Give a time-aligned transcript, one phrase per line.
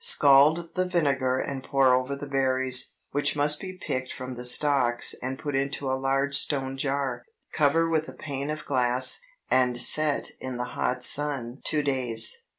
[0.03, 5.13] Scald the vinegar and pour over the berries, which must be picked from the stalks
[5.21, 7.21] and put into a large stone jar.
[7.53, 9.19] Cover with a pane of glass,
[9.51, 12.35] and set in the hot sun two days.